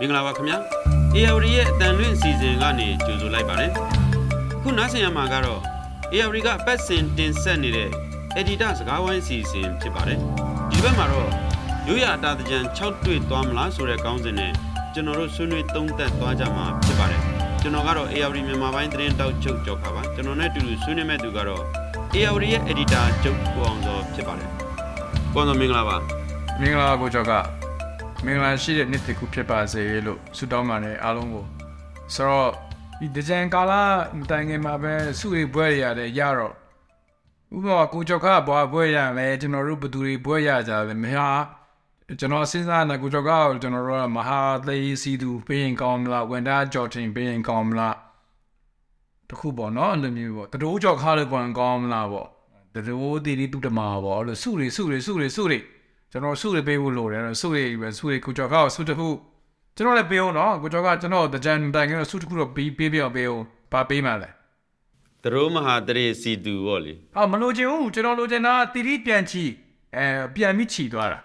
[0.00, 0.58] မင်္ဂလာပါခင်ဗျာ
[1.14, 3.70] AWD ရဲ့အတန်လွင့်အစီအစဉ်ကနေကြိုဆိုလိုက်ပါတယ်
[4.56, 5.60] အခုနားဆင်ရမှာကတော့
[6.12, 7.88] AWD ကပတ်စဉ်တင်ဆက်နေတဲ့
[8.40, 10.18] Editor စကားဝိုင်းအစီအစဉ်ဖြစ်ပါတယ်
[10.70, 11.28] ဒီဘက်မှာတော့
[11.88, 14.52] ရိုးရအတာတကြံ6တွေ့သွားမလားဆိုတဲ့ခေါင်းစဉ်နဲ့
[14.94, 17.20] ကျွန်တော်တို့ဆွေးနွေးသုံးသပ်သွားကြမှာဖြစ်ပါတယ်
[17.62, 21.62] ကျွန်တော်ကတော့ AWD မြန်မာပိုင်းသတင်းတောက်ချုပ်ကြောက်ခါပါကျွန်တော်နဲ့အတူတူဆွေးနွေးမဲ့သူကတော့
[22.14, 24.48] AWD ရဲ့ Editor ချုပ်ကိုအောင်စောဖြစ်ပါတယ်
[25.32, 25.96] ကိုအောင်စောမင်္ဂလာပါ
[26.60, 27.59] မင်္ဂလာကိုကျော်က
[28.26, 31.44] မင်္ဂလာရှိတဲ့နေ့တစ်ခုဖြစ်ပါစေလို့ဆုတောင်းပါတယ်အားလုံးကို
[32.14, 32.50] ဆိုတော့
[32.98, 33.72] ဒီဒကြံကာလ
[34.18, 36.54] မတိုင်ခင်မှာပဲစုရိပ်ပွဲရရတယ်ရတော့
[37.56, 41.28] ဥပမာကိုကျော်ကဘွားပွဲရလဲကျွန်တော်တို့ဘသူတွေပွဲရကြတယ်မဟာ
[42.20, 43.30] ကျွန်တော်စဉ်းစားနေကိုကျော်က
[43.62, 47.96] ကျွန်တော်တို့ကမဟာသေးစီသူပေးရင်ကောင်းမလားဝန်တာဂျော်တင်ပေးရင်ကောင်းမလား
[49.28, 52.28] တခုပေါ့နော်အဲ့လိုမျိုးပေါ့တတိုးကျော်ခါလို့ပြန်ကောင်းမလားပေါ့
[52.74, 55.58] တတိုးတီတီတူတမာပေါ့အဲ့လိုစုရိစုရိစုရိစုရိ
[56.10, 59.08] ကျွန်တော်စုရိပေးဖို့လိုတယ်စုရိပဲစုရိကိုကျော်ကစုတခု
[59.76, 64.30] ကျွန်တော်လည်းပေးအောင်နော်ကိုကျော်ကကျွန်တော်တကြံတိုင်ကစုတခုတော့ပေးပေးပြပေးအောင်ပါပေးမှလဲ
[65.22, 69.44] သရိုးမဟာတရေစီတူပေါ့လေဟာမလို့ချင်ဘူးကျွန်တော်လိုချင်တာတီတီပြန်ချီ
[69.96, 70.04] အဲ
[70.34, 71.18] ပြန်ပြီးချီသွားတာ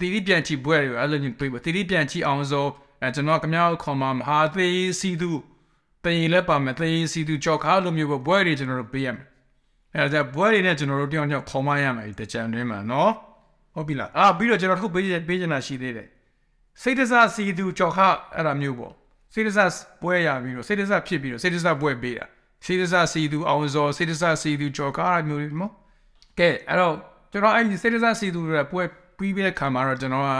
[0.00, 2.66] တီတီပြန်ချီဘွဲတွေအဲ့လိုမျိုးပေးတီတီပြန်ချီအောင်ဆို
[3.02, 5.30] အဲကျွန်တော်ကမြောက်ခေါ်မှာမဟာသေးစီသူ
[6.04, 9.26] တင်ရင်လည်းပါမယ်သေးစီသူကြောက်ခါလိုမျိုးဘွဲတွေကျွန်တော်တို့ပေးရမယ်
[9.94, 13.12] အဲဒါဘွဲတွေနဲ့ကျွန်တော်တို့တယောက်တယောက်ခေါ်မရမယ်ဒီတကြံတွင်းမှာနော်
[13.74, 16.08] ဟုတ်ပြီလားအာပြီးတော့ကျွန်တော်တို့ပေးပေးချင်တာရှိသေးတယ်
[16.82, 18.92] စိတ်တစားစီသူကြောက်ခါအဲ့ဒါမျိုးပေါ့
[19.34, 19.70] စိတ်တစား
[20.02, 22.26] ပွဲရပြီးတော့စိတ်တစားဖြစ်ပြီးတော့စိတ်တစားပွဲပေးတာ
[22.64, 25.72] စိတ်တစားစီသူအောင်စောစိတ်တစားစီသူကြောက်ခါအဲ့မျိုးတွေနော်
[26.38, 26.94] ကဲအဲ့တော့
[27.32, 28.82] ကျွန်တော်အဲ့ဒီစိတ်တစားစီသူတွေပွဲ
[29.18, 30.30] ပြီးပြီးတဲ့ခါမှာတော့ကျွန်တော်က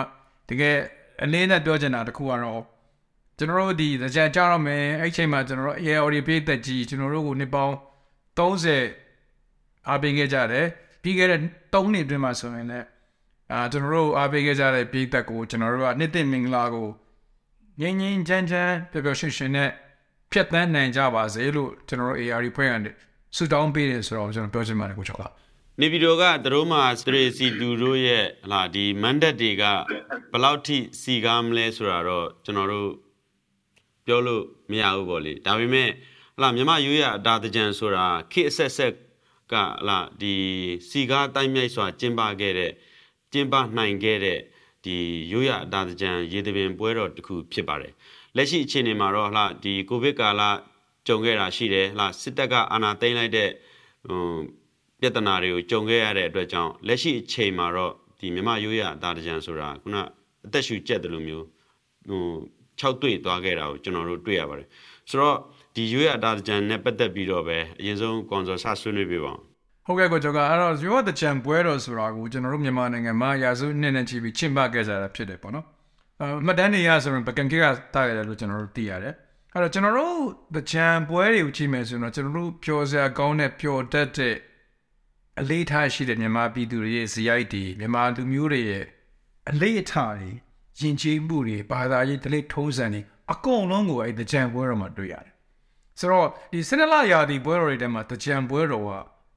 [0.49, 0.77] တကယ်
[1.23, 2.63] အလေးနဲ့ပြောချင်တာတခုကတော့
[3.39, 7.75] ကျွန်တော်တို့ဒီကြံကြတော့မယ်အဲ့ချိန်မှာကျွန်တော်တို့ AOD ပေးသက်ကြီးကျွန်တော်တို့ကိုနှစ်ပေါင်း
[8.39, 10.67] 30အားပေးခဲ့ကြတယ်
[11.03, 11.41] ပြီးခဲ့တဲ့
[11.73, 12.87] 3နှစ်အတွင်းမှာဆိုရင်လည်း
[13.53, 16.89] အာကျွန်တော်တို့အားပေးခဲ့ကြတဲ့ပြည်သက်ကိုကျွန်တော်တို့ကနှစ်သိမ့်မင်္ဂလာကို
[17.81, 19.71] ငင်းငင်းချမ်းချမ်းပျော်ပျော်ရွှင်ရွှင်နဲ့
[20.33, 22.95] ဖြတ်သန်းနိုင်ကြပါစေလို့ကျွန်တော်တို့ ARD ဖွဲ့ရတယ်
[23.37, 25.23] ဆုတောင်းပေးတယ်ဆိုတော့ကျွန်တော်ပြောချင်ပါတယ်ကိုချောက
[25.81, 29.65] နေပြည်တော်ကသရိုးမဟာတရေစီတူတို့ရဲ့ဟလာဒီမန်ဒတ်တွေက
[30.33, 32.91] ဘယ်လောက်ထိစီကားမလဲဆိုတာတော့ကျွန်တော်တို့
[34.07, 35.89] ပြောလို့မရဘူးပေါ့လေဒါပေမဲ့
[36.37, 38.93] ဟလာမြမရိုးရအတာတကြံဆိုတာခေတ်အဆက်ဆက်
[39.53, 40.35] ကဟလာဒီ
[40.89, 42.73] စီကားတိုင်းမြိုက်စွာကျင်းပခဲ့တဲ့
[43.33, 44.39] ကျင်းပနိုင်ခဲ့တဲ့
[44.85, 44.97] ဒီ
[45.33, 47.93] ရိုးရအတာတကြံရေတပင်ပွဲတော်တစ်ခုဖြစ်ပါတယ်
[48.37, 50.43] လက်ရှိအခြေအနေမှာတော့ဟလာဒီကိုဗစ်ကာလ
[51.07, 53.51] ကြုံခဲ့တာရှိတယ်ဟလာစစ်တပ်ကအာဏာသိမ်းလိုက်တဲ့
[54.09, 54.25] ဟို
[55.01, 59.97] ပြဿနာတွေကိုကြုံခဲ့ရတဲ့အတွက်ကြောင့်လက်ရှိအချိန်မှာတော့ဒီမြမရိုးရအတာတကြံဆိုတာခုန
[60.47, 61.47] အသက်ရှူကျက်တယ်လို့မျိုး
[62.11, 62.25] ဟို
[62.81, 64.69] 6တွေ့သွားခဲ့တာကိုကျွန်တော်တို့တွေ့ရပါတယ်
[65.11, 65.37] ဆိုတော့
[65.75, 69.50] ဒီရိုးရအတာတကြံနဲ့ပတ်သက်ပြီးတော့ပဲအရင်ဆုံးကွန်ဆာဆဆွေးနွေးပြပါအောင်
[69.87, 75.67] ဟုတ်ကဲ့ကိုကျော်ကအဲ့တော့ရိုးတဲ့ချံပွဲတော်ဆိုတာကိုကျွန်တော်တို့မြန်မာနိုင်ငံမှာရာစုနှစ်နဲ့ချီပြီးချင့်ပခဲ့ကြတာဖြစ်တယ်ပေါ့နော်
[76.21, 77.65] အမှတ်တမ်းတွေရဆိုရင်ပကံကေက
[77.95, 79.15] တာရတယ်လို့ကျွန်တော်တို့သိရတယ်
[79.55, 80.19] အဲ့တော့ကျွန်တော်တို့
[80.55, 84.37] တဲ့ချံပွဲတွေကိုချိန်မယ်ဆိုရင်တော့ကျွန်တော်တို့ပျော်စရာကောင်းတဲ့ပျော်တတ်တဲ့
[85.41, 88.85] အလေးထားရှိတဲ့မြန်မာပြည်သူတွေရဲ့ဇယိုက်တွေမြန်မာလူမျိုးတွေရဲ့
[89.51, 90.31] အလေးအထားတွေ
[90.81, 93.01] ယဉ်ကျေးမှုတွေဘာသာရေးဒလိထုံးစံတွေ
[93.33, 95.35] အကုန်လုံးကိုအဲ့တဲ့ချံပွဲတော်မှာတွေ့ရတယ်
[95.99, 98.91] ဆိုတော့ဒီစနလရာဒီပွဲတော်တွေထဲမှာတကြံပွဲတော်က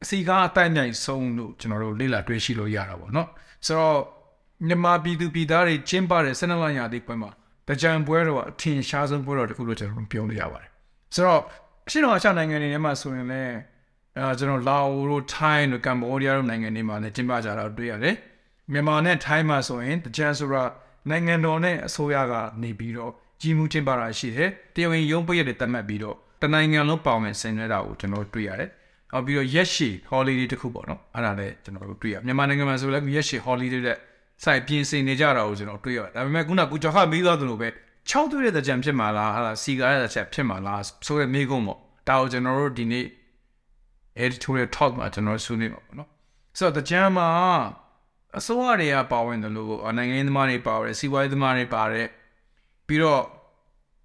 [0.04, 3.28] အစီကားအတိုင်းမြိုင်ဆုံးလို့ကျွန်တော်တို့လေ့လာတွေ့ရှိလို့ရတာပေါ့နော်
[3.66, 3.98] ဆိုတော့
[4.68, 7.32] မြန်မာပြည်သူပြည်သားတွေကျင်းပတဲ့စနလရာဒီပွဲမှာ
[7.68, 10.70] တကြံပွဲတော်ကအထင်ရှားဆုံးပွဲတော်တစ်ခုလို့ကျွန်တော်တို့ပြောလို့ရပါတယ်
[11.16, 11.42] ဆိုတော့
[11.88, 13.54] အရှင်းတော်အရှနိုင်ငံတွေထဲမှာဆိုရင်လည်း
[14.18, 18.16] အဲကျွန်တော်လာအိုတို့ထိုင်းတို့ကမ္ဘောဒီးယားတို့နိုင်ငံတွေမှာလည်းကျင်းပကြတာတွေ့ရတယ်
[18.72, 20.64] မြန်မာနဲ့ထိုင်းမှာဆိုရင်တကြံဆိုတာ
[21.10, 28.70] နိုင်ငံတော်နဲ့အစိုးရကနေပြီးတော့ကြီးမှုကျင်းပတာရှိတယ်တရားဝင်ရုံးပိတ်ရတဲ့တတ်မှတ်ပြီးတော့တနိုင်ငံလုံးပေါင်မဲ့ဆင်နွှဲတာကိုကျွန်တော်တွေ့ရတယ်
[29.14, 33.98] နောက်ပြီးတော့ရက်ရှည် holiday တခုပေါ့နော်အဲ့ဒါလည်းကျွန်တော်တို့တွေ့ရမြန်မာနိုင်ငံမှာဆိုလည်းရက်ရှည် holiday တဲ့
[34.44, 37.70] စိုက်ပြင်ဆင်နေကြတာကိုကျွန်တော်တွေ့ရဒါပေမဲ့ခုနကကိုကျော်ခမေးသွားသလိုပဲ
[38.10, 41.80] 6တွေ့တဲ့ကြံဖြစ်မှာလားဟာလားစီကားတဲ့ချက်ဖြစ်မှာလားဆိုရဲမေးကုန်ပေါ့
[42.10, 43.06] ဒါကိုကျွန်တော်တို့ဒီနေ့
[44.24, 46.10] editorial talk မှာကျွန်တော်ဆွေးနွေးမှာပေါ့နော်
[46.58, 47.28] ဆိုတော့ကြံမှာ
[48.38, 52.08] အစိုးရတွေကပါဝင်တယ်လို့နိုင်ငံရေးသမားတွေပါဝင်စီးပွားရေးသမားတွေပါတယ်
[52.88, 53.22] ပြီးတော့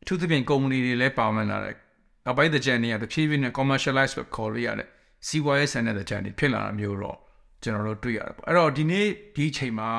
[0.02, 1.76] အထူးသဖြင့်ကုမ္ပဏီတွေလည်းပါဝင်လာတယ်
[2.24, 4.88] နောက်ပိုင်းတဲ့ကြံတွေကတဖြည်းဖြည်းနဲ့ commercialize လို့ခေါ်လို့ရတယ်
[5.26, 7.18] စီးပွားရေးဆန်တဲ့ကြံတွေဖြစ်လာတာမျိုးတော့
[7.62, 9.90] ကျွန်တော်တို့တွေ့ရတယ်ပေါ့အဲ့တော့ဒီနေ့ဒီအချိန်မှာ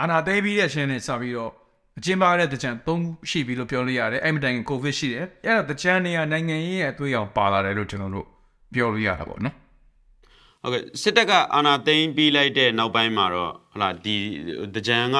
[0.00, 1.52] အာနာသိပြီးတဲ့ချင်းနဲ့စပြီးတော့
[1.98, 2.98] အကျဉ်းပါတဲ့တကြံ၃
[3.30, 8.26] ရှိပြီလို့ပြောလို့ရတယ်အဲ့မတိုင်ကိုဗစ်ရှိတယ်အဲ့တော့တကြံတွေကနိုင်ငံရေးရဲ့အသွေးရောင်ပါလာတယ်လို့ကျွန်တော်တို့
[8.74, 9.54] ပြောလို့ရတာပေါ့နော်
[10.62, 14.16] ဟုတ်ကဲ့စစ်တပ်ကအာဏာသိမ်းပြီးလိုက်တဲ့နောက်ပိုင်းမှာတော့ဟလာဒီ
[14.74, 15.16] တကြံက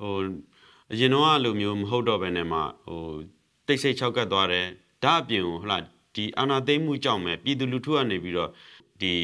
[0.00, 0.14] ဟို
[0.92, 3.02] အရင်တော့လိုမျိုးမဟုတ်တော့ဘဲနဲ့မှဟို
[3.66, 4.66] တိတ်ဆိတ်ချောက်ကတ်သွားတယ်
[5.04, 5.78] ဒါအပြင်ဟဟလာ
[6.14, 8.50] ဒီအာဏာသိမ်းမှုကြောင့်ပဲပြည်သူလူထုကနေပြီးတော့
[9.04, 9.14] ဒီ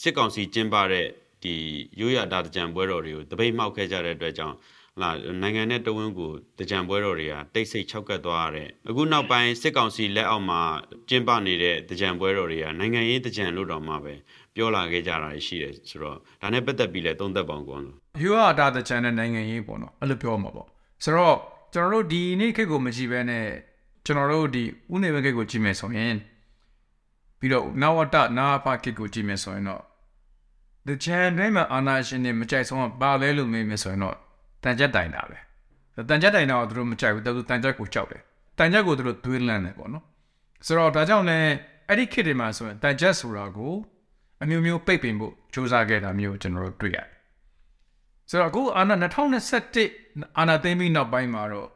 [0.00, 1.06] စစ်ကောင်စီကျင်းပတဲ့
[1.42, 1.54] ဒီ
[2.00, 4.56] ရိုးရတာတကြံပွဲတော်တွေကိုတပိတ်မှောက်ခဲ့ကြတဲ့အတွက်ကြောင့်
[4.94, 5.10] ဟလာ
[5.42, 10.60] နိုင်ငံနဲ့တဝင်းကိုတကြံပွဲတော်တွေကတိတ်ဆိတ်၆ကတ်သွားရတဲ့အခုနောက်ပိုင်းစစ်ကောင်စီလက်အောက်မှာ
[11.08, 14.14] ကျင်းပနေတဲ့တကြံပွဲတော်တွေကနိုင်ငံရေးတကြံလို့တော့မှပဲ
[14.54, 20.66] ပြောလာခဲ့ကြတာရှိတယ်ဆိုတော့ဒါနဲ့ပတ်သက်ပြီးလဲသုံးသက်ပေါင်းကောလို့ယူအတာတချန်တဲ့နိုင်ငံရေးပေါ့နော်အဲ့လိုပြောမှာပေါ့
[21.04, 21.36] ဆိုတော့
[21.74, 23.44] ကျွန်တော်တို့ဒီနေ့ခေတ်ကိုမကြည့်ဘဲနဲ့
[24.06, 24.64] ကျွန်တော်တို့ဒီ
[24.94, 26.14] ဥနေဘခေတ်ကိုကြည့်မယ်ဆိုရင်
[27.38, 29.82] ပြီးတော့နဝတနာဖခေတ်ကိုကြည့်မယ်ဆိုရင်တော့
[30.86, 34.16] the chan တွေမှာအာနာရှင်တွေမကြိုက်ဆုံးကပါလဲလို့မေးမယ်ဆိုရင်တော့
[34.64, 35.38] တန်ကြက်တိုင်တာပဲ
[36.08, 38.22] တန်ကြက်တိုင်တာကိုသူတို့မကြိုက်ဘူးသူတို့တန်ကြက်ကိုကြောက်တယ်
[38.58, 40.04] တန်ကြက်ကိုသူတို့သွေးလန့်တယ်ပေါ့နော်
[40.66, 41.50] ဆိုတော့ဒါကြောင့်လည်း
[41.88, 43.72] အဲ့ဒီခေတ်တွေမှာဆိုရင်တန်ကြက်ဆိုတာကို
[44.42, 47.08] အမျိုးမျိုးပိတ်ပင်ဖို့စူးစမ်းခဲ့တာမျိုးကျွန်တော်တို့တွေ့ရတယ်
[48.30, 48.96] ဆိုတော့အခုအာနာ
[49.66, 51.68] 2021အာနာသိမ်းပြီးနောက်ပိုင်းမှာတော့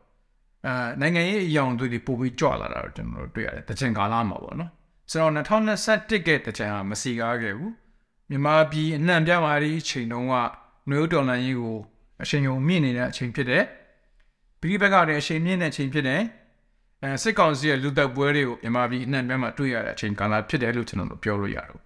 [0.66, 4.70] အာနိုင်ငံရေးအယောင်တွေပို့ပြီးကြွလာတာတော့ကျွန်တော်တို့တွေ့ရတယ်တချင်ကာလမှာပေါ့နော်
[5.12, 7.72] ဆိုတော့2021ကတချင်ဟာမစီကားခဲ့ဘူး
[8.30, 10.34] မြန်မာပြည်အနှံ့ပြမာဒီအချိန်တုန်းက
[10.88, 11.78] မျိုးတော်လှန်ရေးကို
[12.22, 13.64] အချိန်ုံမြင့်နေတဲ့အချိန်ဖြစ်တယ်
[14.60, 16.22] ပြည်ဘက်ကလည်းအချိန်မြင့်တဲ့အချိန်ဖြစ်တယ်
[17.02, 21.78] အဲစစ်ကောင်စီရဲ့လူသက်ပွဲတွေကိုမြန်မာပြည်အနှံ့ပြမှာတွေ့ရတဲ့အချိန်ကာလဖြစ်တယ်လို့ကျွန်တော်တို့ပြောလို့ရတယ်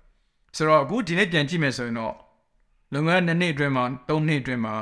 [0.57, 2.15] ဆိုတော့အခုဒီနေ့ပြန်ကြည့်မယ်ဆိုရင်တော့
[2.95, 4.75] လုပ်ငန်းနှစ်နှစ်အတွင်းမှာသုံးနှစ်အတွင်းမှာ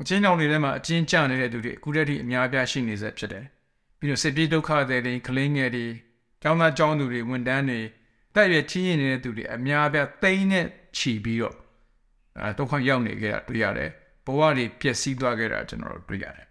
[0.00, 3.44] အချင်းကြောင်တွေထဲမှာအချင်းကျနေတဲ့သူတွေအခုတည်းကအများအပြားရှိနေစေဖြစ်တယ်
[3.98, 5.86] ပြီးတော့စစ်ပြေးဒုက္ခတွေတွေကလင်းငယ်တွေ
[6.44, 7.80] ကျောင်းသားကျောင်းသူတွေဝန်တန်းတွေ
[8.34, 11.56] တက်ရွယ်ချင်းရင်နေတဲ့သူတွေအများအပြားတိမ့်နဲ့ချီပြီးတော့
[12.40, 13.90] အဲဒုက္ခရောက်နေကြတာတွေ့ရတယ်
[14.24, 16.46] ဘဝတွေပျက်စီးသွားခဲ့တာကျွန်တော်တို့တွေ့ရတယ်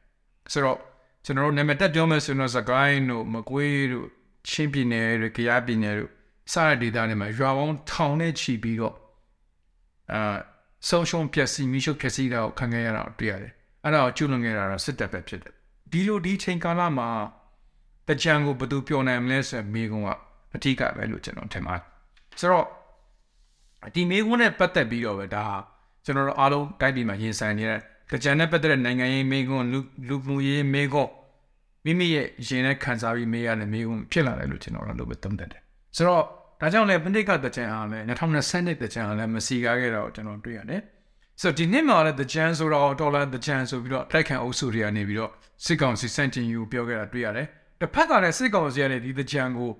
[0.51, 0.79] ဆိုတော့
[1.25, 4.07] ကျွန်တော်တို့နာမည်တက်ပြောမယ်ဆိုတော့စကိုင်းတို့မကွေးတို့
[4.49, 6.11] ချင်းပြည်နယ်တို့ကြရပြည်နယ်တို့
[6.53, 8.95] စတဲ့ဒေသတွေမှာရွာပေါင်းထောင်နဲ့ချီပြီးတော့
[10.11, 10.37] အာ
[10.89, 13.53] ဆုံးရှုံးပျက်စီးမိရှုပျက်စီးတာကိုခံခဲ့ရတာတွေ့ရတယ်
[13.83, 15.53] အဲ့ဒါကိုကျွလွန်ခဲ့တာတော့စစ်တပ်ပဲဖြစ်တယ်
[15.91, 17.09] ဒီလိုဒီချိန်ကာလမှာ
[18.07, 20.09] တကြံကိုဘယ်သူပြောနိုင်မလဲဆိုမိကုံက
[20.55, 21.83] အထီးကပဲလို့ကျွန်တော်ထင်ပါတယ်
[22.39, 22.65] ဆိုတော့
[23.95, 25.43] ဒီမိကုံနဲ့ပတ်သက်ပြီးတော့ပဲဒါ
[26.05, 27.79] ကျွန်တော်တို့အားလုံးတိုက်ပြီးမှရင်ဆိုင်နေတဲ့
[28.11, 31.05] တကြံနဲ့ပတ်သက်တဲ့နိုင်ငံရေးမိကုံလူလူမှုရေးမိကုံ
[31.85, 35.61] မိမိရဲ့ရင်နဲ့ခံစားပြီးမေးရတဲ့မိကုံဖြစ်လာတယ်လို့ကျွန်တော်တို့ပဲသုံးသပ်တယ်
[35.95, 36.23] ဆိုတော့
[36.61, 40.81] ဒါကြောင့်လည်းပဏိကတကြံအားလည်း2020တကြံအားလည်းမစီကားခဲ့တော့ကျွန်တော်တွေ့ရတယ်
[41.41, 45.31] ဆိုတော့ဒီနှစ်မှာလည်းတကြံဆိုတော့ဒေါ်လာတကြံဆိုပြီးတော့တိုက်ခံအုပ်စုတွေကနေပြီးတော့
[45.65, 47.47] စစ်ကောင်စီစန့်တင်ယူပြောခဲ့တာတွေ့ရတယ်
[47.83, 49.71] တစ်ဖက်ကလည်းစစ်ကောင်စီကလည်းဒီတကြံကို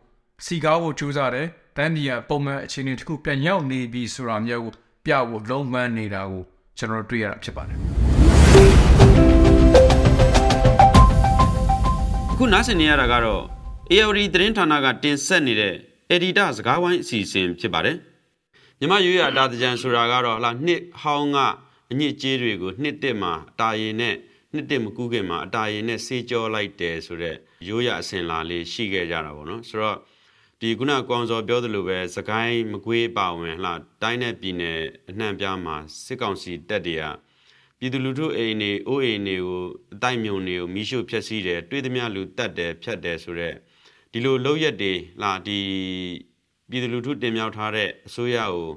[0.46, 1.48] စီကားဖို့ကြိုးစားတယ်
[1.78, 4.74] တန်းပြည်ကပုံမှန်အခြေအနေတစ်ခုပြန်ရောက်နေပြီဆိုတာမျိုးကို
[5.06, 6.44] ပြဖို့လုံးမနေတာကို
[6.78, 7.78] ကျွန်တော်တွေ့ရတာဖြစ်ပါတယ်
[12.32, 13.44] အခုနားဆင်နေရတာကတော့
[13.92, 15.76] AOD သတင်းဌာနကတင်ဆက်နေတဲ့
[16.16, 17.98] Editor စကားဝိုင်းအစီအစဉ်ဖြစ်ပါတယ်
[18.80, 21.38] မြမရွေးရတာတကြံဆိုတာကတော့ဟလာနှစ်ဟောင်းက
[21.92, 24.16] အညစ်အကြေးတွေကိုနှစ်တစ်မှာအတာရင်နဲ့
[24.56, 29.98] နှစ်တစ်မကူးခင်မှာအတာရင်နဲ့ဆေးကြောလိုက်တယ်ဆိုတော့ရိုးရအစင်လာလေးရှိခဲ့ကြတာပေါ့နော်ဆိုတော့
[30.62, 34.80] ဒီခုနကောင်စောပြောသလိုပဲစကိုင်းမကွေးပါဝင်ဟလာတိုင်းနဲ့ပြည်နယ်
[35.10, 37.04] အနှံ့ပြားမှာစစ်ကောင်စီတပ်တွေက
[37.80, 39.62] ပြည်သူလူထုအိမ်တွေအိုးအိမ်တွေကို
[39.94, 43.56] အတိုက်မြုံတွေကိုမိရှုဖျက်ဆီးတယ်တွေးသမျှလူတတ်တယ်ဖြတ်တယ်ဆိုတော့
[44.12, 45.60] ဒီလိုလောက်ရက်တွေလာဒီ
[46.70, 48.70] ပြည်သူလူထုတင်မြှောက်ထားတဲ့အစိုးရကို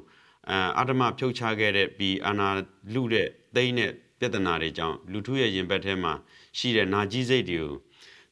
[0.79, 2.49] အာတမဖြုတ်ချခဲ့တဲ့ပြီးအာနာ
[2.95, 6.13] လူတဲ့သိန်းနဲ့ ပြဿနာတွေကြောင့်လူထုရဲ့ရင်ဘတ်ထဲမှာ
[6.59, 7.75] ရှိတဲ့နာကြီးစိတ်တွေကို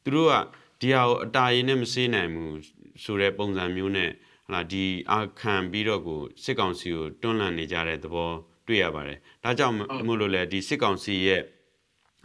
[0.03, 0.35] သူတို့က
[0.81, 2.57] ဒီဟာကိုအတာရင်နဲ့မစေးနိုင်ဘူး
[3.03, 4.11] ဆိုတဲ့ပုံစံမျိုးနဲ့
[4.47, 8.33] ဟလာဒီအာခံပြီးတော့ကိုစစ်ကောင်စီကိုတွန်းလှန်နေကြတဲ့သဘော
[8.67, 9.75] တွေ့ရပါတယ်ဒါကြောင့်
[10.07, 11.45] မို့လို့လေဒီစစ်ကောင်စီရဲ့ဟ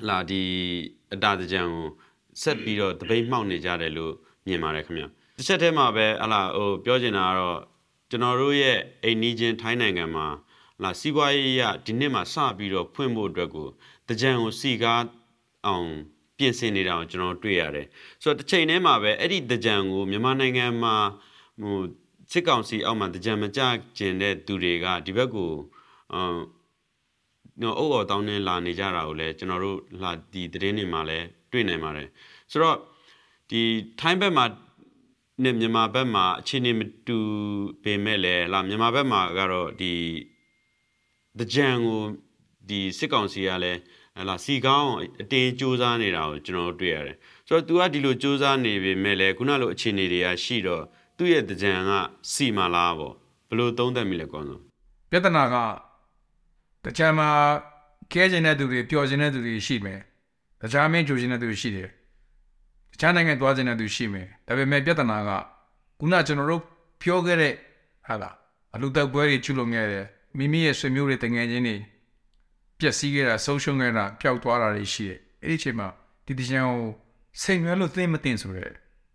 [0.10, 0.44] လာဒီ
[1.14, 1.88] အတာတကြံကို
[2.42, 4.13] ဆက်ပြီးတော့တပိတ်မှောက်နေကြတယ်လို့
[4.48, 5.04] မြင်ပါတယ်ခင်ဗျ
[5.38, 7.60] တစ်ချက်တည်းမှာပဲဟလာဟိုပြောချင်တာကတော့
[8.10, 10.28] ကျွန်တော်တို့ရဲ့အိမ်နီးချင်းထိုင်းနိုင်ငံမှာ
[10.83, 13.67] လာစီးပွားရေးရဒီနှစ်မှာစပြီးတော့ဖွင့်ဖို့အတွက်ကို
[14.07, 15.03] တကြံကိုစီကား
[15.67, 15.88] အောင်
[16.38, 17.88] ပြင်ဆင်နေတာကိုကျွန်တော်တွေ့ရတယ်
[18.21, 20.95] ဆိုတော့တစ်ချိန်တည်းမှာပဲအဲ့ဒီတကြံကိုမြန်မာနိုင်ငံမှာ
[21.62, 21.77] ဟို
[22.31, 23.62] စစ်ကောင်စီအောက်မှာတကြံမကြ
[23.98, 25.51] ကျင်တဲ့သူတွေကဒီဘက်ကို
[26.13, 26.39] အမ်
[27.62, 32.07] နော်အုပ်အော်တောင်းနေလာနေကြတာကိုလည်းကျွန်တော်တို့လာဒီသတင်းတွေမှာလည်းတွေ့နိုင်ပါတယ်
[32.51, 32.77] ဆိုတော့
[33.50, 33.62] ဒီ
[34.00, 34.45] ထိုင်းဘက်မှာ
[35.43, 37.17] နဲ့မြန်မာဘက်မှာအခြေအနေမတူ
[37.83, 39.93] ပေမဲ့လည်းလာမြန်မာဘက်မှာကတော့ဒီ
[41.39, 42.01] တကြံကို
[42.69, 43.79] ဒီစစ်ကောင်စီကလည်း
[44.29, 44.91] လာစီကောင်း
[45.22, 47.17] အတင်းစူးစမ်းနေတာကိုကျွန်တော်တို့တွေ့ရတယ်
[47.48, 50.84] ဆိုတော့ तू ကဒီလိုစူးစမ်းနေပေမဲ့လည်းခုနလိုအခြေအနေတွေကရှိတော့
[51.17, 51.91] သူ့ရဲ့တကြံက
[52.31, 53.13] စီမလားပေါ့
[53.50, 54.62] ဘလို့သုံးသပ်မိလဲကောင်းဆုံး
[55.12, 55.55] ပြဿနာက
[56.86, 57.29] တကြံမှာ
[58.13, 60.00] ကဲကျင်တဲ့သူတွေပျော်ကျင်တဲ့သူတွေရှိမယ်
[60.62, 61.89] တခြားမင်းကြိုကျင်တဲ့သူရှိတယ်
[62.91, 65.29] တခြားနိုင်ငံသွားကျင်တဲ့သူရှိမယ်ဒါပေမဲ့ပြဿနာက
[66.00, 66.62] ခုနကျွန်တော်တို့
[67.01, 67.53] ပြောခဲ့တဲ့
[68.08, 68.36] ဟာလား
[68.74, 70.05] အလူတက်ပွဲတွေကျุလုံခဲ့တယ်
[70.39, 71.77] မိမိရဲ့ဆွေမျိုးတွေတငယ်ချင်းတွေ
[72.79, 75.88] ပျက်စီးခဲ့တာဆုံးရှုံးခဲ့တာပျောက်သွားတာတွေရှိတယ်အဲ့ဒီအချိန်မှာ
[76.25, 76.88] ဒီတချံကို
[77.41, 78.67] စိတ်ရွယ်လို့သိမသိဆိုရဲ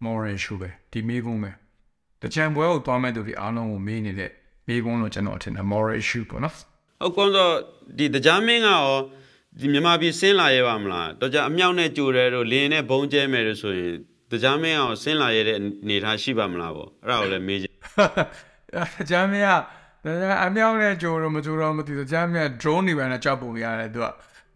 [0.04, 1.50] moral issue ပဲဒီမိကုန်းပဲ
[2.22, 4.30] တချံပွဲကိုသွားမဲ့သူတွေအားလုံးကိုမေးနေတဲ့
[4.68, 7.48] မိကုန်းလို့ကျွန်တော်ထင်တယ် moral issue ပေါ့နော်ဟုတ်ကောဆို
[7.98, 8.88] ဒီတကြားမင်းကရော
[9.60, 13.94] ဒီမြန်မာပြည်ဆင်းလာရပါမလားတော့ကြအမြောက်နဲ့ကြိုတယ်တို့လင်းနဲ့ဘုံကျဲမယ်လို့ဆိုရင်
[14.30, 17.74] တရားမင်းအောင်ဆင်းလာရတဲ့အနေထားရှိပါမလားပေါ့အဲ့ဒါကိုလည်းမေးချင်
[19.10, 19.46] ဂျမ်းမရ
[20.44, 24.06] အမြောက်နဲ့ကြိုတော့မကြိုတော့မသိဘူးဂျမ်းမရ drone တွေပဲနဲ့ကြောက်ပုံရတယ်သူက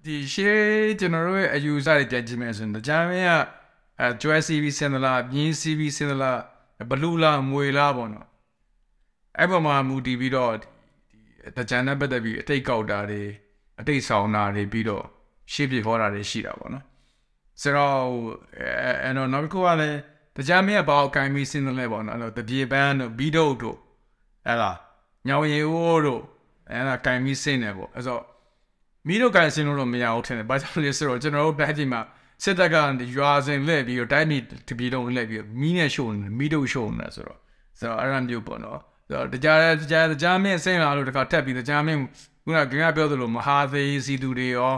[0.04, 3.28] ဒီရှေးကျွန်တော်တို့ရဲ့အယူဆတွေပြန်ကြည့်မယ်ဆိုရင်ဂျမ်းမရ
[4.00, 6.32] အဲကျွဲ CV စင်ဒလာပြင်း CV စင်ဒလာ
[6.90, 8.26] ဘလူးလာမွေလာပေါ့နော်
[9.38, 10.66] အဲ့ပေါ်မှာမူတည်ပြီးတော့ဒီ
[11.56, 13.22] တကြံနဲ့ပတ်သက်ပြီးအတိတ်ကောက်တာတွေ
[13.80, 15.04] အတိတ်ဆောင်တာတွေပြီးတော့
[15.52, 16.84] ရှေ့ပြခေါ်တာတွေရှိတာပေါ့နော်
[17.60, 17.96] ဆိုတော့
[18.58, 19.98] အဲအဲ့တော့နောက်တစ်ခုကလည်း
[20.36, 23.78] တကြံမရဘောက်ကိုင်းပြီးစင်ဒလဲပေါ့နော်အဲ့တော့တပြေပန်းတို့ဘီဒုတ်တို့
[24.46, 24.76] အဲ့လား
[25.26, 26.22] ညောင်ရီအိုးတို့
[26.70, 28.22] အဲ့ဒါကိုင်းပြီးစင်တယ်ပေါ့အဲ့တော့
[29.06, 32.00] မီးတို့ကိုင်းစင်လို့တော့မရဘူးထင်တယ်ဘာကြောင့်လဲဆိုတော့ကျွန်တော်တို့ဘက်ကြီးမှာ
[32.42, 32.76] စစ်တပ်က
[33.16, 37.38] ရွာစင်လှည့်ပြီးတော့တိုင်းပြည်တပြည်လုံးလှည့်ပြီးမီးနဲ့ရှို့နေမီးတို့ရှို့နေဆိုတော့
[37.78, 42.00] ဆိုတော့အဲ့ဒါမျိုးပေါ့နော်ဆိုတော့တရားတရားတရားမင်းစင်လာလို့တခါတက်ပြီးတရားမင်း
[42.44, 44.74] ခုနကငါပြောသလိုမဟာသေးစီသူတွေရော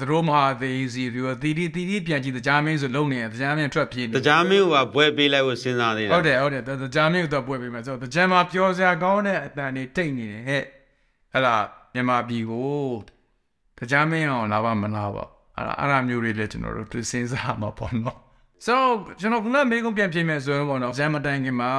[0.00, 6.62] သတို့မဟာသေးစီတွေရောတီတီတီတီပြန်ကြည့်တရားမင်းဆိုလုံနေတရားမင်းထွက်ပြေးနေတရားမင်းကဘွဲပေးလိုက်ဖို့စဉ်းစားနေတာဟုတ်တယ်ဟုတ်တယ်
[6.94, 10.64] တရားမင်းတော့ပွဲပေးမယ်ဆိုတော့တရားမှာပြောစရာကောင်းတဲ့အတန်တွေတိတ်နေတယ်ဟဲ့
[11.32, 11.56] အဲ့ဒါ
[11.94, 12.80] မြန်မာပြည်ကို
[13.78, 18.18] တရားမင်းအောင်လာပါမလားပေါ့အဲ့ဒါအဲ့ဒါမျိုးတွေလည်းကျွန်တော်တို့သူစဉ်းစားမှာပေါ့နော်
[18.66, 18.74] so
[19.20, 21.70] ကျွန်တော်ကမေးခွန်းပြန်ပြင်မယ်ဆိုရင်ပေါ့နော်ဂျမ်မတိုင်ခင်မှာ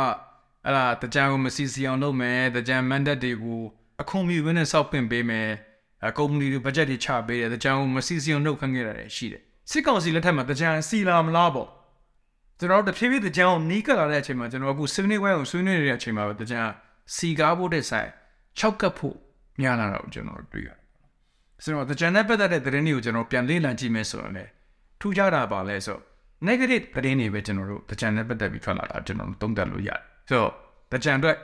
[0.65, 3.61] အဲ့ဒါတရားကိုမစီစီအောင်လုပ်မယ်တရားမန်ဒတ်တွေကို
[4.01, 5.70] အခုံမြူဝင်းနဲ့စောက်ပင့်ပေးမယ်အ
[6.17, 11.69] ကုမ္ပဏီတွေဘတ်ဂျက်တွေချပေးတယ်တရားကိုမစီစီအောင်လုပ်ခန့်ခဲ့ရတယ်ရှိတယ်စစ်ကောင်စီလက်ထက်မှာတရားစီလာမလားပေါ့
[12.59, 16.71] ကျွန်တော်တို့တဖြည်းဖြည်းတရားကိုနီးကပ်လာတဲ့အချိန်မှာကျွန်တော်အခုဆွေးနွေးပွဲကိုဆွေးနွေးနေတဲ့အချိန်မှာပဲတရား
[17.15, 18.09] စီကားဖို့တဲ့ဆိုင်
[18.59, 19.15] ၆ကပ်ဖို့
[19.61, 20.77] များလာတော့ကျွန်တော်တွေ့ရတယ်
[21.63, 24.49] ဆိုတော့တရားနဲ့ပတ်သက်တဲ့သတင်းတွေကိုကျွန်တော်ပြန်လေ့လာကြည့်မယ်ဆိုရင်လည်း
[24.99, 25.99] ထူးခြားတာပါလဲဆို
[26.47, 30.51] negative သတင်းတွေပဲကျွန်တော်တို့တရားနဲ့ပတ်သက်ပြီးထွက်လာတာကျွန်တော်တို့သုံးသပ်လို့ရတယ်ဆိုတော့
[30.91, 31.37] တရားအတွက်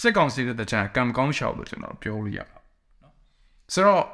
[0.00, 2.57] စစ်ကောင်စီတဲ့တရားကံကောင်းရှောက်လို့ကျွန်တော်ပြောလို့ရပါနော်
[3.74, 4.04] ဆိုတော့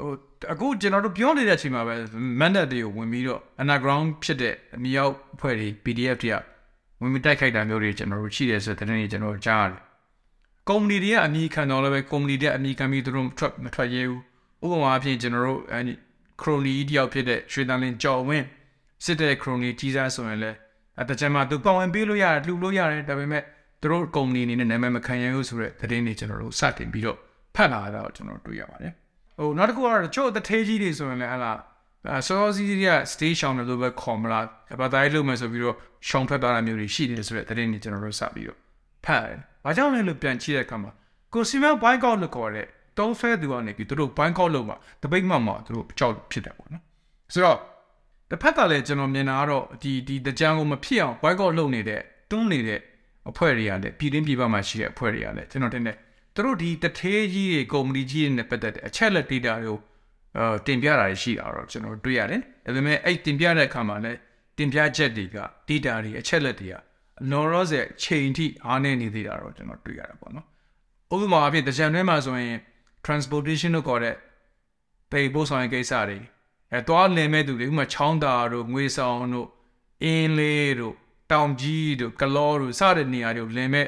[0.00, 0.12] ဟို
[0.52, 1.94] အခုကျွန်တော်တို့ပြောနေတဲ့အချိန်မှာပဲ
[2.40, 6.36] mandate တွေကိုဝင်ပြီးတော့ underground ဖြစ်တဲ့အမြောက်အဖွဲ့တွေ PDF တွေက
[7.00, 9.80] ဝင်ပြီးတိုက်ခိုက်တာမျိုးတွေကျွန်တော်တို့ရှိတယ်ဆိုတဲ့သတင်းတွေကျွန်တော်တို့ကြားရတယ်
[10.68, 14.20] ကုမ္ပဏီတွေကအမိခံတော့လည်းပဲကုမ္ပဏီတွေကအမိခံပြီးသူတို့ထွက်မထွက်ရဲဘူး
[14.64, 15.80] ဥပမာအဖြစ်ကျွန်တော်တို့အဲ
[16.40, 18.46] ခရိုနီတယောက်ဖြစ်တဲ့ရွှေတန်လင်းကြော်ဝင်း
[19.04, 20.56] စစ်တဲ့ခရိုနီကြီးစားဆိုရင်လည်း
[21.00, 23.42] အတကြမ်းမှာသူပေါဝင်ပေးလို့ရတယ်လှူလို့ရတယ်ဒါပေမဲ့
[23.80, 27.18] သူတို့ကုမ္ပဏီအနေနဲ့နာမည်မခံရဘူးဆိုတဲ့သတင်းတွေကျွန်တော်တို့စတင်ပြီးတော့
[27.54, 28.92] ဖတ်လာတာတော့ကျွန်တော်တွေ့ရပါတယ်
[29.38, 31.52] ဟိုနောက်တစ်ခုကတော့ချို့တထေးကြီးတွေဆိုရင်လည်းဟလာ
[32.06, 34.44] အဲစောစီးတွေက station လို့ပဲခေါ်မလား
[34.80, 35.76] ဘာသာရေးလုပ်မယ်ဆိုပြီးတော့
[36.08, 38.58] ရှောင်ထွက်သွားတာမျိုးတွေရှိတယ်ဆိုတဲ့သတင်းတွေကျွန်တော်တို့စပြီးတော့
[39.04, 40.90] ဖတ်တယ်။ဘာကြောင့်လဲလို့ပြန်ကြည့်တဲ့အခါမှာ
[41.34, 42.66] consumer boycott လို့ခေါ်တဲ့
[42.98, 46.82] တုံးဆွဲသူကနေပြီးသူတို့ boycott လုပ်မှာတပိတ်မှမှသူတို့ကြောက်ဖြစ်တယ်ပေါ့နော်။
[47.32, 47.58] ဆိုတော့
[48.30, 52.80] တစ်ဖက်ကလည်းကျွန်တော်မြင်တာကတော့ဒီဒီတကြံကိုမဖြစ်အောင် boycott လုပ်နေတဲ့တွန်းနေတဲ့
[53.30, 55.96] အဖွဲ့တွေကလည်းပြည်တွင်းပြည်ပမှာရှိတဲ့အဖွဲ့တွေကလည်းကျွန်တော်တင်တဲ့
[56.34, 59.78] သူတို့ဒီတထေးကြီးတွေကုမ္ပဏီကြီးတွေနဲ့ပတ်သက်တဲ့အချက်လက် data တွေကို
[60.36, 64.18] အဲတင်ပြတာရှိတာတော့ကျွန်တော်တွေ့ရတယ်။ဒါပေမဲ့အဲ့တင်ပြတဲ့အခါမှာလည်း
[64.58, 66.74] တင်ပြချက်တွေက data တွေအချက်လက်တွေက
[67.30, 70.46] လောလောဆယ်ချိန်ထိအားနေနေသေးတာတော့ကျွန်တော်တွေ့ရတာပေါ့နော်။
[71.14, 72.58] ဥပမာအဖြစ်တကြံတွဲမှာဆိုရင်
[73.06, 74.16] transportation လို့ခေါ်တဲ့
[75.10, 76.18] ပေပို့ဆောင်ရေးကိစ္စတွေ
[76.72, 79.48] အဲသွားလည်မဲ့သူတွေဥပမာချောင်းတာတို့ငွေဆောင်တို့
[80.02, 80.94] အင်းလေးတို့
[81.32, 83.86] တောင်ကြီးတို့ကလောတို့စတဲ့နေရာတွေလည်မဲ့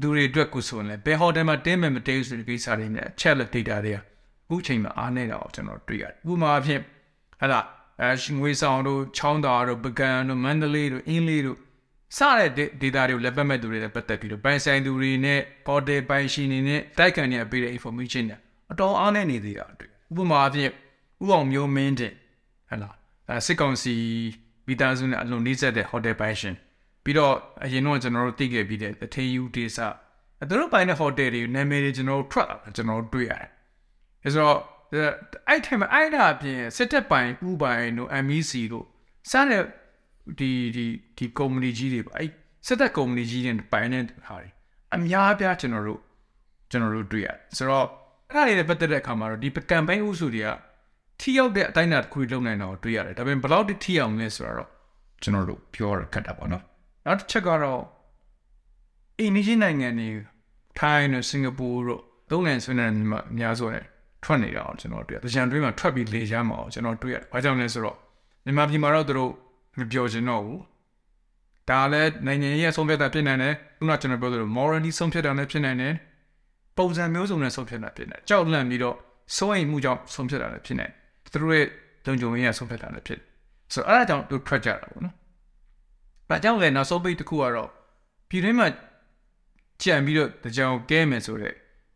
[0.00, 4.02] သူတွေအတွက်ကိုဆိုရင်လည်းဘယ်ဟိုတယ်မှာတင်းမဲ့မတင်းဆိုတဲ့ကိစ္စတွေနဲ့ check လက် data တွေကအ
[4.48, 6.80] ခုချိန်မှာအားနေတာကိုကျွန်တော်တွေ့ရတယ်ဥပမာအဖြစ်
[7.40, 7.64] ဟဲ့လား
[8.02, 11.58] အဲငွေဆောင်တို့ချောင်းတာတို့ပကံတို့မန္တလေးတို့အင်းလေးတို့
[12.18, 18.36] စတဲ့ data တွေကိုလက်ပတ်မဲ့သူတွေနဲ့ပတ်သက်ပြီးတော့ပိုင်ဆိုင်သူတွေနဲ့ portal ပိုင်ရှင်တွေနဲ့တိုက်ခံနေပေးတဲ့ information တွေ
[18.72, 20.70] အတော်အားနေနေသေးတာတွေ့ဥပမာအဖြစ်
[21.24, 22.12] ဥအောင်မျိုးမင်းတဲ့
[22.68, 22.94] ဟဲ့လား
[23.28, 23.94] အဲစစ်ကောင်စီ
[24.66, 26.54] မိသားစုနဲ့အလွန်နှိစက်တဲ့ hotel ပိုင်ရှင်
[27.04, 27.34] ပြီးတော့
[27.64, 29.78] အရင်တော့ကျွန်တော်တို့သိခဲ့ပြီးတဲ့တထေယူဒေသ
[30.40, 33.48] အဲတို့ပိုင်တဲ့ hotel တွေနာမည်တွေကျွန်တော်တို့ထွက်လာကျွန်တော်တို့တွေ့ရတယ်
[34.24, 34.58] အဲဆိုတော့
[35.48, 38.86] အဲ့ထိုင်မှာအဲ့ဒါအပြင်စစ်တပ်ပိုင်ဥပိုင်တို့ MEC တို့
[39.30, 39.62] စတဲ့
[40.38, 40.86] ဒီဒီ
[41.18, 42.30] ဒီကုမ္ပဏီကြီးတွေပေါ့အဲ့
[42.66, 44.48] စစ်တပ်ကုမ္ပဏီကြီးတွေပိုင်တဲ့ဟာတွေ
[44.94, 46.00] အများအပြားကျွန်တော်တို့
[46.70, 47.86] ကျွန်တော်တို့တွေ့ရတယ်ဆိုတော့
[48.28, 50.48] အဲ့ဒါတွေနဲ့ပတ်သက်တဲ့အခါမှာတော့ဒီ campaign ဥစုတွေက
[51.20, 54.68] ထိရောက်တဲ့အတိုင်းအတာတစ်ခုလုံးနိုင်တော့တွေ့ရတယ်ဒါပေမဲ့ဘယ်လောက်ထိအောင်လဲဆိုတော့
[55.22, 56.64] ကျွန်တော်တို့ပြောရခက်တာပေါ့နော်
[57.06, 57.82] နောက်တစ်ချက်ကတော့
[59.18, 60.10] အင်းကြီးနိုင်ငံတွေ
[60.78, 63.86] ထိုင်းနဲ့စင်ကာပူတို့သုံးလန်ဆွေးနွေးနေမှာအများဆုံးတယ်
[64.24, 67.96] ထွက်နေတာအောင်ကျွန်တော်တွေ့တယ်။တကြံတွင်းမှာထွက်ပြီးလေချမ်းမှာအောင်ကျွန်တော်တွေ့ရတယ်။ဘာကြောင့်လဲဆိုတော့
[68.44, 69.32] မြန်မာပြည်မှာတော့သူတို့
[69.78, 70.58] မပြောချင်တော့ဘူး။
[71.70, 75.94] ဒါလည်းနိုင်ငံရဲ့ဆုံးဖြတ်တာဖြစ်နိုင်တယ်။ခုနကျွန်တော်ပြောသလို morally ဆုံးဖြတ်တာလည်းဖြစ်နိုင်တယ်။
[76.78, 78.96] ပုံစံမျိုးစုံနဲ့ဆုံးဖြတ်တာဖြစ်နိုင်တယ်။ကြောက်လန့်ပြီးတော့
[79.36, 81.66] စိုးရိမ်မှုကြောင့်ဆုံးဖြတ်တာလည်းဖြစ်နိုင်တယ်။သူတို့ရဲ့
[82.06, 83.26] လုံခြုံရေးဆုံးဖြတ်တာလည်းဖြစ်တယ်။
[83.72, 85.14] ဆိုတော့အဲ့ဒါကြောင့်သူထွက်ကြတာပေါ့နော်။
[86.28, 87.70] ဘာကြောင့်လဲနောက်ဆုံးပိတ်တစ်ခုကတော့
[88.28, 88.68] ပြည်တွင်းမှာ
[89.82, 91.54] ကြံပြီးတော့တကြောင်ကဲမယ်ဆိုတဲ့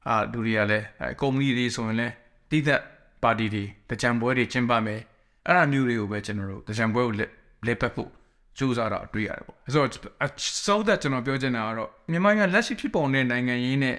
[0.08, 2.14] အာလူတွေကလည်းအဲကုမ္ပဏီတွေဆိုရင်လည်း
[2.50, 2.80] တိသက်
[3.22, 5.00] ပါတီတွေတကြံပွဲတွေကျင်းပမယ်
[5.46, 7.30] အဲ့ဒါမျိုးတွေကိုပဲကျွန်တော်တို့တကြံပွဲကိုလက်
[7.66, 8.10] လက်ပတ်ဖို့
[8.58, 13.96] ကြိုးစားတော့တွေ့ရတယ်ပေါ့ဆိုတော့ဆိုတော့ကျွန်တော်ပြောချင်တာကတော့မြန်မာနိုင်ငံလက်ရှိဖြစ်ပေါ်တဲ့နိုင်ငံရေးနဲ့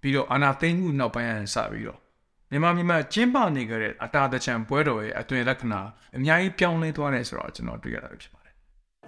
[0.00, 1.98] ပြီးတော့အာဏာသိမ်းမှုနောက်ပိုင်းအစပြီးတော့
[2.50, 5.80] မြန်မာမြန်မာကျင်းပနေကြတဲ့အတာတချံပွဲတော်ရဲ့အတွင်လက္ခဏာ
[6.16, 8.39] အများကြီးပြောင်းလဲသွားတယ်ဆိုတော့ကျွန်တော်တွေ့ရတာဖြစ်ပါ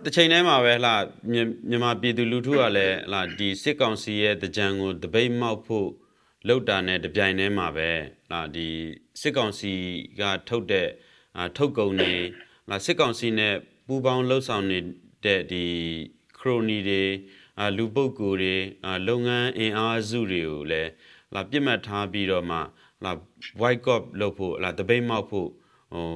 [0.05, 0.95] တယ်တစ်ချိန်တည်းမှာပဲဟလာ
[1.33, 5.89] မြမြန်မာပြည်သူလူထုကလည်းဟလာဒီစစ်ကောင်စီရဲ့တကြံကိုတပိတ်မောက်ဖို့
[6.49, 7.91] လောက်တာနဲ့တပြိုင်တည်းမှာပဲ
[8.29, 8.69] ဟလာဒီ
[9.21, 9.73] စစ်ကောင်စီ
[10.21, 10.89] ကထုတ်တဲ့
[11.37, 12.15] အာထုတ်ကုန်တွေ
[12.67, 13.55] ဟလာစစ်ကောင်စီနဲ့
[13.87, 14.79] ပူးပေါင်းလှုပ်ဆောင်နေ
[15.25, 15.65] တဲ့ဒီ
[16.39, 17.05] ခရိုနီတွေ
[17.61, 18.57] အာလူပုဂ္ဂိုလ်တွေ
[18.87, 20.91] အာလုပ်ငန်းအင်အားစုတွေကိုလည်း
[21.31, 22.63] ဟလာပြစ်မှတ်ထားပြီးတော့မှဟ
[23.05, 23.13] လာ
[23.61, 25.49] boycott လုပ်ဖို့ဟလာတပိတ်မောက်ဖို့
[25.93, 26.07] ဟို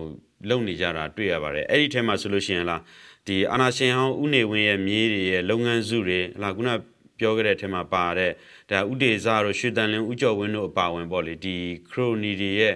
[0.48, 2.82] လုပ်နေကြတာတွေ့ရပါတယ်အဲ့ဒီထဲမှာဆိုလို့ရှိရင်လား
[3.26, 6.70] ဒီအာနာရှင်ဟောင်းဥနေဝင်းရဲ့မြေးတွေရဲ့လုပ်ငန်းစုတွေဟလာခုန
[7.18, 8.32] ပြောခဲ့တဲ့အထက်မှာပါတဲ့
[8.70, 11.56] ဒါဥဒေဇာတို့ရွှေတန်လင်းဥကျော်ဝင်းတို့အပါဝင်ပေါ့လေဒီ
[11.90, 12.74] ခရိုနီတွေရဲ့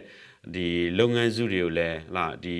[0.55, 0.67] ဒီ
[0.99, 2.59] လုပ်ငန်းစုတွေကိုလည်းဟလာဒီ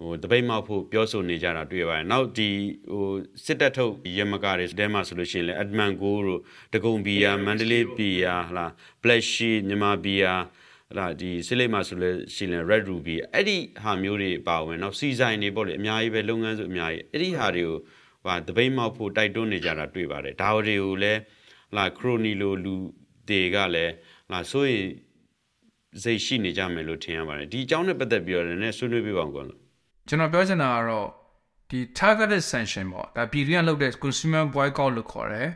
[0.00, 2.50] ဟိုတပိတ်မောက်ဖို့ပြောဆိုနေကြတာတွေ့ရပါတယ်။နောက်ဒီ
[2.92, 3.08] ဟို
[3.44, 6.40] စစ်တပ်ထုတ်ရမကာတွေတဲမှာဆိုလို့ရှိရင်လည်းအဒမန်ကိုတို့
[6.74, 8.66] တကုံဘီယာမန္တလေးဘီယာဟလာ
[9.02, 10.63] ဘလက်ရှိမြန်မာဘီယာဟ
[10.98, 17.76] လာဒီစစ်လိမ့်မှာဆိုလို့ရှိရင် red ruby အဲ့ဒီဟာမျိုးတွေပါဝင်နောက်စီဆိုင်တွေပေါ့လေအများကြီးပဲလုပ်ငန်းစုအများကြီးအဲ့ဒီဟာတွေကို
[18.24, 21.20] ဟာတပိတ်မောက်ဖို့တိုက်တွန်းနေကြတာတွေ့ပါတယ်ဒါတွေကိုလည်း
[21.70, 22.74] ဟလာခရိုနီလိုလူ
[23.28, 23.92] တွေကလည်း
[24.28, 24.86] ဟလာဆိုရင်
[26.02, 29.44] စိတ်ရှိနေကြမယ်လို့ထင်ရပါတယ်ဒီအကြောင်းနဲ့ပတ်သက်ပြီးတော့လည်းဆွေးနွေးပြပါအောင်ကွာ
[30.08, 31.08] ကျွန်တော်ပြောချင်တာကတော့
[31.70, 35.48] ဒီ targeted sanction ပေါ့ဒါပြည်တွင်းကလုပ်တဲ့ consumer boycott လို့ခေါ်တယ်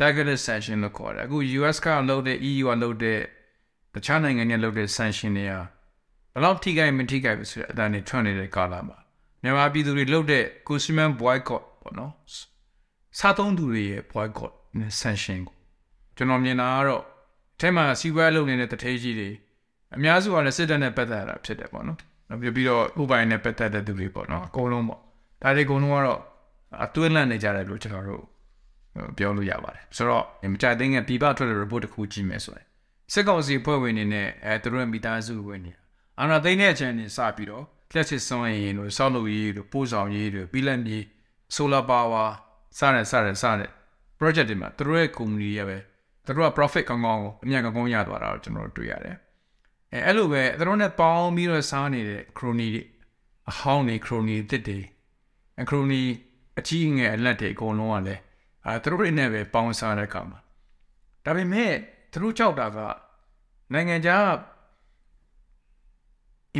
[0.00, 3.20] targeted sanction လို့ခေါ်တယ်အခု US ကလုပ်တဲ့ EU ကလုပ်တဲ့
[3.94, 5.52] တခြားနိုင်ငံတွေလုပ်တဲ့ sanction တွေက
[6.32, 8.98] ဘယ်လောက်ထိခိုက်မထိခိုက်ဘူးဆိုတဲ့အတန်းတွေထွက်နေတဲ့ကာလမှာ
[9.42, 12.12] မြန်မာပြည်သူတွေလုပ်တဲ့ consumer boycott ပေါ့နော်
[13.18, 15.56] စားသုံးသူတွေရဲ့ boycott နဲ့ sanction ကို
[16.16, 19.30] ကျွန်တော်မြင်တာကတော့အထက်မှာစီးပွားလုပ်နေတဲ့တထေးကြီးတွေ
[19.94, 25.00] အများစုကလည်းစစ်တပ်နဲ့ပတ်သက်တာဖြစ်တယ်ပေါ့နော်နောက်ပြီးတော့ဥပိုင်နဲ့ပတ်သက်တဲ့သူတွေပေါ့နော်အကုန်လုံးပေါ့
[25.42, 26.20] ဒါတွေအကုန်လုံးကတော့
[26.84, 28.24] အတွင်းလန့်နေကြတယ်လို့ကျွန်တော်တို့
[29.16, 32.66] ပြောလို့ရပါတယ်ဆိုတော့မကြတဲ့ငယ်ပြပထွက်တဲ့ report တစ်ခုကြည့်မယ်ဆိုရင်
[33.12, 35.72] စစ်ကောင်စီဖွဲ့ဝင်တွေနဲ့အဲသူတို့ရဲ့မိသားစုဝင်တွေ
[36.18, 40.98] အာဏာသိမ်းတဲ့အချိန်နဲ့စပြီးတော့လက်ချစ်စွမ်းရည်တို့စောက်လုပ်ရေးတို့ပို့ဆောင်ရေးတို့ပြီးလက်မြေ
[41.54, 42.28] solar power
[42.78, 43.70] စတဲ့စတဲ့စတဲ့
[44.18, 45.78] project တွေမှာသူတို့ရဲ့ company ရပဲ
[46.26, 49.16] သူတို့က profit ကောင်းကောင်းကိုအမြတ်ကောင်းကောင်းရသွားတာကိုကျွန်တော်တို့တွေ့ရတယ်
[49.92, 52.82] အဲအဲ့လိုပဲသူတို့နဲ့ပေါင်းပြီးတော့စားနေတဲ့ crony တွေ
[53.50, 54.78] အဟောင်းနေ crony တစ်တွေ
[55.68, 56.02] crony
[56.58, 58.20] အကြီးငယ်အလက်တွေအကုန်လုံးကလည်း
[58.66, 60.38] အဲသူတို့တွေနဲ့ပဲပေါင်းစားတဲ့အခါမှာ
[61.24, 61.72] ဒါပေမဲ့
[62.12, 62.78] သူတို့ကြောက်တာက
[63.72, 64.26] နိုင်ငံခြား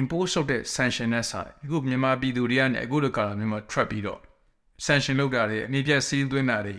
[0.00, 4.20] impose လုပ်တဲ့ sanction နဲ့ဆိုင်အခုမြန်မာပြည်သူတွေကနေအခုလိုကာလမျိုးမှာ trap ပြီးတော့
[4.86, 6.76] sanction လုပ်တာတွေအနည်းပြစီးသွင်းတာတွေ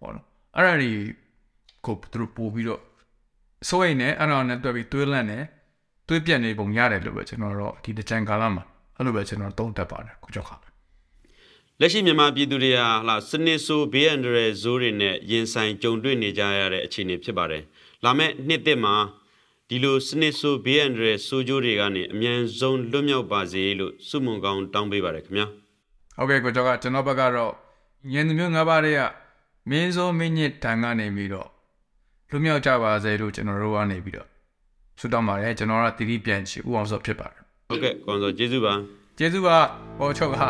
[0.00, 0.92] ပေါ့နော်အဲ့ဒါတွေ
[1.86, 2.82] ကိုသူတို့ပို့ပြီးတော့
[3.68, 5.38] စိုးရိမ်နေအဲ့ဒါနဲ့တွေ့ပြီးတွေးလန့်နေ
[6.08, 8.64] တွေးပြက်နေပုံရတယ်လို့ပဲကျွန်တော်တို့ဒီတကြံကာလမှာ
[8.96, 10.56] အဲ့လိုပဲကျွန်တော်သုံးသပ်ပါတယ်ကိုကြောက်ခါ
[11.80, 17.62] လက်ရှိမြန်မာပြည်သူတွေဟာဟလာစနစ်ဆိုးဘေးအန္တရာယ်ဇိုးတွေနဲ့ရင်ဆိုင်ကြုံတွေ့နေကြရတဲ့အခြေအနေဖြစ်ပါတယ်။
[18.04, 18.94] လာမယ့်နှစ်သစ်မှာ
[19.68, 25.46] ဒီလိုစနစ်ဆိုးဘေးအန္တရာယ်ဆိုးကျိုးတွေကနေအမြန်ဆုံးလွတ်မြောက်ပါစေလို့စုမုံကောင်းတောင်းပေးပါတယ်ခင်ဗျာ
[26.16, 27.52] ဟုတ်ကဲ့ကိုကြောက်ကကျွန်တော်ဘက်ကတော့
[28.12, 29.00] ညင်သူမျိုးငါးပါးတွေက
[29.70, 31.48] မင်းစိုးမင်းညစ်တန်ကနေပြီးတော့
[32.30, 34.28] လွတ်မြောက်ကြပါစေလို့ကျွန်တော်တို့ကနေပြီးတော့
[34.98, 38.74] ဆုတောင်းပါတယ်ကျွန်တော်ကတိတိပြန်ချီဥအောင်စောဖြစ်ပါတယ်။ဟုတ်ကဲ့ကွန်စောကျေးဇူးပါ
[39.18, 39.56] ကျေးဇူးပါ
[39.98, 40.46] ပေါ်ချုပ်ဟာ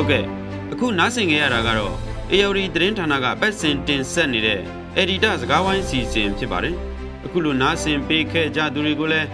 [0.05, 0.27] ဟုတ်ကဲ့
[0.73, 1.95] အခုနားဆင်ကြရတာကတော့
[2.33, 4.61] AOD သတင်းဌာနကပတ်စင်တင်ဆက်နေတဲ့
[5.01, 6.75] Editor စကားဝိုင်းစီစဉ်ဖြစ်ပါတယ်။
[7.25, 9.29] အခုလိုနားဆင်ပေးခဲ့ကြသူတွေကိုလည်း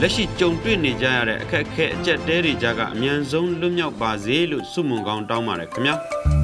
[0.00, 5.96] လက်ရှိကြုံတွေ့နေကြရတဲ့အခက်အခဲအကျက်တဲတွေကြားကအမြန်ဆုံးလွတ်မြောက်ပါစေလို့ဆုမွန်ကောင်းတောင်းပါတယ်ခင်ဗျာ။